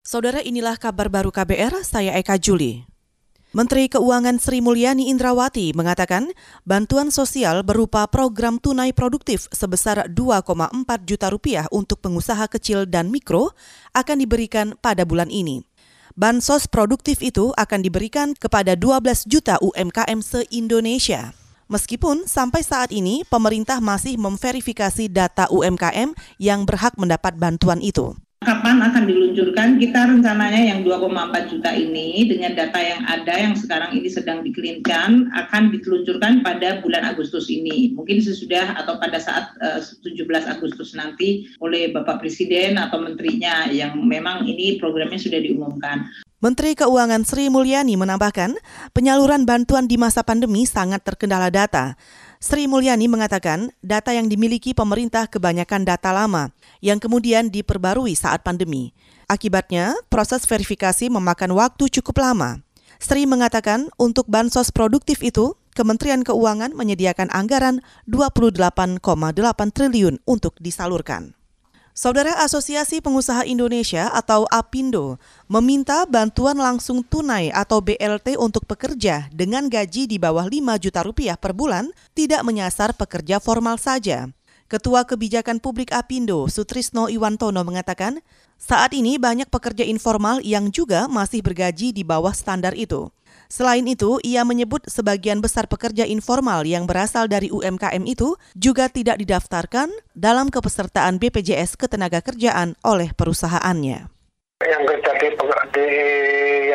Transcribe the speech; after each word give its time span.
Saudara 0.00 0.40
inilah 0.40 0.80
kabar 0.80 1.12
baru 1.12 1.28
KBR, 1.28 1.84
saya 1.84 2.16
Eka 2.16 2.40
Juli. 2.40 2.88
Menteri 3.52 3.84
Keuangan 3.84 4.40
Sri 4.40 4.64
Mulyani 4.64 5.12
Indrawati 5.12 5.76
mengatakan 5.76 6.32
bantuan 6.64 7.12
sosial 7.12 7.60
berupa 7.60 8.08
program 8.08 8.56
tunai 8.56 8.96
produktif 8.96 9.44
sebesar 9.52 10.08
2,4 10.08 10.72
juta 11.04 11.28
rupiah 11.28 11.68
untuk 11.68 12.00
pengusaha 12.00 12.48
kecil 12.48 12.88
dan 12.88 13.12
mikro 13.12 13.52
akan 13.92 14.24
diberikan 14.24 14.72
pada 14.80 15.04
bulan 15.04 15.28
ini. 15.28 15.68
Bansos 16.16 16.64
produktif 16.64 17.20
itu 17.20 17.52
akan 17.52 17.84
diberikan 17.84 18.32
kepada 18.32 18.80
12 18.80 19.28
juta 19.28 19.60
UMKM 19.60 20.24
se-Indonesia. 20.24 21.36
Meskipun 21.68 22.24
sampai 22.24 22.64
saat 22.64 22.88
ini 22.88 23.20
pemerintah 23.28 23.84
masih 23.84 24.16
memverifikasi 24.16 25.12
data 25.12 25.44
UMKM 25.52 26.16
yang 26.40 26.64
berhak 26.64 26.96
mendapat 26.96 27.36
bantuan 27.36 27.84
itu 27.84 28.16
kapan 28.40 28.80
akan 28.80 29.04
diluncurkan 29.04 29.76
kita 29.76 30.08
rencananya 30.08 30.72
yang 30.72 30.80
2,4 30.80 31.52
juta 31.52 31.76
ini 31.76 32.24
dengan 32.24 32.56
data 32.56 32.80
yang 32.80 33.04
ada 33.04 33.36
yang 33.36 33.52
sekarang 33.52 33.92
ini 33.92 34.08
sedang 34.08 34.40
dikelirkan 34.40 35.28
akan 35.36 35.68
diluncurkan 35.68 36.40
pada 36.40 36.80
bulan 36.80 37.04
Agustus 37.04 37.52
ini 37.52 37.92
mungkin 37.92 38.16
sesudah 38.24 38.80
atau 38.80 38.96
pada 38.96 39.20
saat 39.20 39.52
uh, 39.60 39.76
eh, 39.76 40.24
17 40.24 40.56
Agustus 40.56 40.96
nanti 40.96 41.52
oleh 41.60 41.92
Bapak 41.92 42.24
Presiden 42.24 42.80
atau 42.80 43.04
menterinya 43.04 43.68
yang 43.68 44.00
memang 44.08 44.48
ini 44.48 44.80
programnya 44.80 45.20
sudah 45.20 45.36
diumumkan. 45.36 46.08
Menteri 46.40 46.72
Keuangan 46.72 47.28
Sri 47.28 47.52
Mulyani 47.52 48.00
menambahkan, 48.00 48.56
penyaluran 48.96 49.44
bantuan 49.44 49.84
di 49.84 50.00
masa 50.00 50.24
pandemi 50.24 50.64
sangat 50.64 51.04
terkendala 51.04 51.52
data. 51.52 52.00
Sri 52.40 52.64
Mulyani 52.64 53.12
mengatakan 53.12 53.76
data 53.84 54.16
yang 54.16 54.24
dimiliki 54.24 54.72
pemerintah 54.72 55.28
kebanyakan 55.28 55.84
data 55.84 56.16
lama 56.16 56.48
yang 56.80 56.96
kemudian 56.96 57.52
diperbarui 57.52 58.16
saat 58.16 58.40
pandemi. 58.40 58.96
Akibatnya, 59.28 59.92
proses 60.08 60.48
verifikasi 60.48 61.12
memakan 61.12 61.52
waktu 61.60 61.92
cukup 62.00 62.24
lama. 62.24 62.64
Sri 62.96 63.28
mengatakan 63.28 63.92
untuk 64.00 64.24
bansos 64.24 64.72
produktif 64.72 65.20
itu, 65.20 65.60
Kementerian 65.76 66.24
Keuangan 66.24 66.72
menyediakan 66.72 67.28
anggaran 67.36 67.84
28,8 68.08 69.04
triliun 69.76 70.24
untuk 70.24 70.56
disalurkan. 70.56 71.36
Saudara 71.90 72.38
Asosiasi 72.38 73.02
Pengusaha 73.02 73.42
Indonesia 73.42 74.14
atau 74.14 74.46
APindo 74.46 75.18
meminta 75.50 76.06
bantuan 76.06 76.54
langsung 76.54 77.02
tunai 77.02 77.50
atau 77.50 77.82
BLT 77.82 78.38
untuk 78.38 78.62
pekerja 78.62 79.26
dengan 79.34 79.66
gaji 79.66 80.06
di 80.06 80.14
bawah 80.14 80.46
5 80.46 80.78
juta 80.78 81.02
rupiah 81.02 81.34
per 81.34 81.50
bulan 81.50 81.90
tidak 82.14 82.46
menyasar 82.46 82.94
pekerja 82.94 83.42
formal 83.42 83.74
saja. 83.74 84.30
Ketua 84.70 85.02
Kebijakan 85.02 85.58
Publik 85.58 85.90
APindo, 85.90 86.46
Sutrisno 86.46 87.10
Iwantono 87.10 87.58
mengatakan, 87.66 88.22
saat 88.54 88.94
ini 88.94 89.18
banyak 89.18 89.50
pekerja 89.50 89.82
informal 89.82 90.38
yang 90.46 90.70
juga 90.70 91.10
masih 91.10 91.42
bergaji 91.42 91.90
di 91.90 92.06
bawah 92.06 92.30
standar 92.30 92.78
itu. 92.78 93.10
Selain 93.50 93.82
itu, 93.82 94.22
ia 94.22 94.46
menyebut 94.46 94.86
sebagian 94.86 95.42
besar 95.42 95.66
pekerja 95.66 96.06
informal 96.06 96.62
yang 96.62 96.86
berasal 96.86 97.26
dari 97.26 97.50
UMKM 97.50 98.06
itu 98.06 98.38
juga 98.54 98.86
tidak 98.86 99.18
didaftarkan 99.18 99.90
dalam 100.14 100.54
kepesertaan 100.54 101.18
BPJS 101.18 101.74
Ketenagakerjaan 101.74 102.78
oleh 102.86 103.10
perusahaannya. 103.10 104.06
Yang 104.62 104.82
kerja 104.86 105.12
di, 105.74 105.86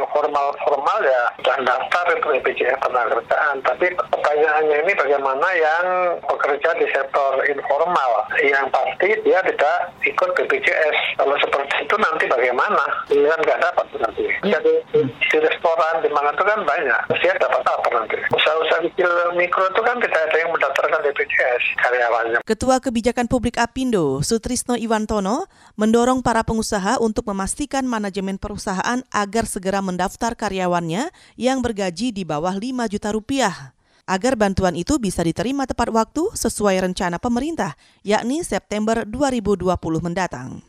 yang 0.00 0.08
formal-formal 0.16 0.98
ya 1.04 1.22
sudah 1.36 1.56
daftar 1.60 2.04
itu 2.16 2.26
BPJS 2.40 2.80
Ketenagakerjaan. 2.80 3.56
Tapi 3.60 3.86
pertanyaannya 4.00 4.76
ini 4.88 4.92
bagaimana 4.96 5.48
yang 5.52 5.84
bekerja 6.24 6.70
di 6.80 6.86
sektor 6.88 7.44
informal 7.44 8.24
yang 8.40 8.64
pasti 8.72 9.12
dia 9.20 9.44
tidak 9.44 9.78
ikut 10.00 10.30
BPJS. 10.32 11.20
Kalau 11.20 11.36
seperti 11.36 11.84
itu 11.84 11.96
nanti 12.00 12.24
bagaimana? 12.24 12.84
Ini 13.12 13.28
kan 13.28 13.40
nggak 13.44 13.60
dapat 13.60 13.84
nanti. 14.00 14.24
Jadi 14.40 14.74
di 15.04 15.38
restoran 15.38 16.00
di 16.00 16.08
mana 16.08 16.32
itu 16.32 16.44
kan 16.48 16.64
banyak. 16.64 17.00
Dia 17.20 17.36
dapat 17.36 17.60
apa 17.60 17.88
nanti? 17.92 18.16
Usaha-usaha 18.32 18.80
kecil 18.88 19.36
mikro 19.36 19.68
itu 19.68 19.82
kan 19.84 20.00
tidak 20.00 20.22
ada 20.32 20.36
yang 20.40 20.50
mendaftarkan 20.56 21.00
BPJS 21.04 21.64
karyawannya. 21.84 22.38
Ketua 22.48 22.80
Kebijakan 22.80 23.28
Publik 23.28 23.60
Apindo, 23.60 24.24
Sutrisno 24.24 24.80
Iwantono, 24.80 25.44
mendorong 25.76 26.24
para 26.24 26.40
pengusaha 26.40 26.96
untuk 26.96 27.28
memastikan 27.28 27.84
manajemen 27.84 28.40
perusahaan 28.40 29.04
agar 29.12 29.44
segera 29.44 29.84
mendaftar 29.90 30.38
karyawannya 30.38 31.10
yang 31.34 31.58
bergaji 31.58 32.14
di 32.14 32.22
bawah 32.22 32.54
5 32.54 32.86
juta 32.86 33.10
rupiah 33.10 33.74
agar 34.10 34.34
bantuan 34.34 34.74
itu 34.74 34.98
bisa 34.98 35.22
diterima 35.22 35.70
tepat 35.70 35.90
waktu 35.94 36.34
sesuai 36.34 36.82
rencana 36.82 37.22
pemerintah, 37.22 37.78
yakni 38.02 38.42
September 38.42 39.06
2020 39.06 39.70
mendatang. 40.02 40.62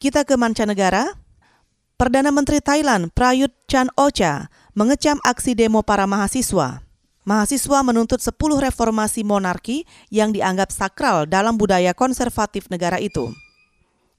Kita 0.00 0.24
ke 0.24 0.38
mancanegara. 0.38 1.12
Perdana 1.98 2.30
Menteri 2.30 2.62
Thailand 2.62 3.10
Prayut 3.10 3.50
Chan 3.66 3.90
Ocha 3.98 4.46
mengecam 4.78 5.18
aksi 5.26 5.58
demo 5.58 5.82
para 5.82 6.06
mahasiswa. 6.06 6.86
Mahasiswa 7.26 7.78
menuntut 7.82 8.22
10 8.22 8.38
reformasi 8.38 9.26
monarki 9.26 9.82
yang 10.08 10.30
dianggap 10.30 10.70
sakral 10.70 11.26
dalam 11.26 11.58
budaya 11.58 11.90
konservatif 11.98 12.70
negara 12.70 13.02
itu. 13.02 13.34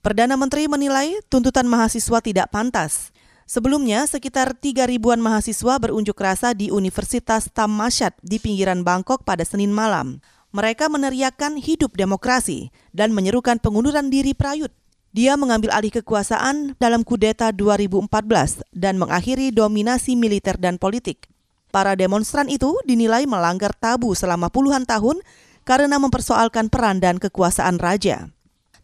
Perdana 0.03 0.35
Menteri 0.35 0.67
menilai 0.67 1.23
tuntutan 1.31 1.65
mahasiswa 1.65 2.19
tidak 2.19 2.51
pantas. 2.51 3.15
Sebelumnya, 3.49 4.05
sekitar 4.05 4.53
3 4.53 4.85
ribuan 4.85 5.17
mahasiswa 5.17 5.81
berunjuk 5.81 6.13
rasa 6.21 6.53
di 6.53 6.69
Universitas 6.69 7.49
Thammasat 7.49 8.13
di 8.21 8.37
pinggiran 8.37 8.85
Bangkok 8.85 9.25
pada 9.25 9.41
Senin 9.41 9.73
malam. 9.73 10.21
Mereka 10.53 10.85
meneriakkan 10.85 11.57
hidup 11.57 11.97
demokrasi 11.97 12.69
dan 12.93 13.09
menyerukan 13.09 13.57
pengunduran 13.57 14.13
diri 14.13 14.37
Prayut. 14.37 14.69
Dia 15.17 15.33
mengambil 15.33 15.73
alih 15.73 15.89
kekuasaan 15.89 16.77
dalam 16.77 17.01
kudeta 17.01 17.49
2014 17.49 18.61
dan 18.69 19.01
mengakhiri 19.01 19.49
dominasi 19.49 20.13
militer 20.13 20.53
dan 20.61 20.77
politik. 20.77 21.25
Para 21.73 21.97
demonstran 21.97 22.53
itu 22.53 22.77
dinilai 22.85 23.25
melanggar 23.25 23.73
tabu 23.73 24.13
selama 24.13 24.53
puluhan 24.53 24.85
tahun 24.85 25.25
karena 25.65 25.97
mempersoalkan 25.97 26.69
peran 26.69 27.01
dan 27.01 27.17
kekuasaan 27.17 27.81
raja. 27.81 28.29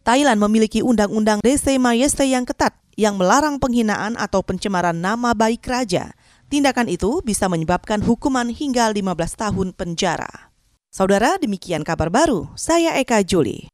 Thailand 0.02 0.42
memiliki 0.42 0.82
undang-undang 0.82 1.38
Dese 1.38 1.78
Majeste 1.78 2.26
yang 2.26 2.42
ketat 2.42 2.74
yang 2.96 3.20
melarang 3.20 3.60
penghinaan 3.60 4.16
atau 4.16 4.40
pencemaran 4.40 4.96
nama 4.96 5.36
baik 5.36 5.62
raja. 5.68 6.16
Tindakan 6.48 6.88
itu 6.88 7.20
bisa 7.20 7.46
menyebabkan 7.46 8.00
hukuman 8.00 8.48
hingga 8.48 8.88
15 8.88 9.12
tahun 9.36 9.68
penjara. 9.76 10.50
Saudara, 10.88 11.36
demikian 11.36 11.84
kabar 11.84 12.08
baru. 12.08 12.48
Saya 12.56 12.96
Eka 12.96 13.20
Juli. 13.20 13.68